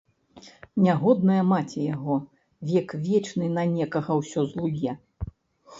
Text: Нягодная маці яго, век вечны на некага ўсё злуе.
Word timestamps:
Нягодная 0.85 1.43
маці 1.51 1.85
яго, 1.95 2.17
век 2.71 2.87
вечны 3.07 3.45
на 3.61 3.71
некага 3.77 4.11
ўсё 4.23 4.39
злуе. 4.53 4.99